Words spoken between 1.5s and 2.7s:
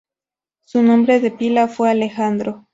fue Alejandro.